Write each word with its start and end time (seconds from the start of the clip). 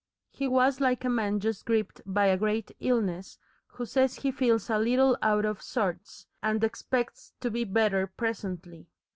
He 0.31 0.47
was 0.47 0.79
like 0.81 1.05
a 1.05 1.09
man 1.11 1.39
just 1.39 1.63
gripped 1.63 2.01
by 2.07 2.25
a 2.25 2.35
great 2.35 2.71
illness, 2.79 3.37
who 3.67 3.85
says 3.85 4.15
he 4.15 4.31
feels 4.31 4.67
a 4.67 4.79
little 4.79 5.15
out 5.21 5.45
of 5.45 5.61
sorts, 5.61 6.25
and 6.41 6.63
expects 6.63 7.33
to 7.39 7.51
be 7.51 7.65
better 7.65 8.07
presently. 8.07 8.87